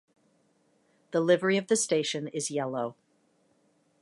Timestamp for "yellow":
2.49-2.95